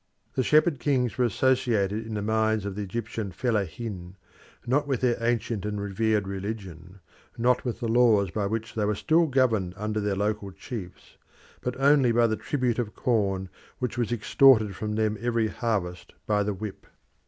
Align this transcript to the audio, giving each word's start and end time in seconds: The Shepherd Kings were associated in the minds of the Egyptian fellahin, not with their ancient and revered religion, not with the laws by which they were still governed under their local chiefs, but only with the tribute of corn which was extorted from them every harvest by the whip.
The 0.33 0.41
Shepherd 0.41 0.79
Kings 0.79 1.15
were 1.15 1.25
associated 1.25 2.07
in 2.07 2.15
the 2.15 2.23
minds 2.23 2.65
of 2.65 2.73
the 2.73 2.81
Egyptian 2.81 3.31
fellahin, 3.31 4.15
not 4.65 4.87
with 4.87 5.01
their 5.01 5.15
ancient 5.21 5.63
and 5.63 5.79
revered 5.79 6.27
religion, 6.27 7.01
not 7.37 7.63
with 7.63 7.81
the 7.81 7.87
laws 7.87 8.31
by 8.31 8.47
which 8.47 8.73
they 8.73 8.83
were 8.83 8.95
still 8.95 9.27
governed 9.27 9.75
under 9.77 9.99
their 9.99 10.15
local 10.15 10.51
chiefs, 10.51 11.17
but 11.61 11.79
only 11.79 12.11
with 12.11 12.31
the 12.31 12.35
tribute 12.35 12.79
of 12.79 12.95
corn 12.95 13.47
which 13.77 13.95
was 13.95 14.11
extorted 14.11 14.75
from 14.75 14.95
them 14.95 15.19
every 15.21 15.49
harvest 15.49 16.15
by 16.25 16.41
the 16.41 16.55
whip. 16.55 16.87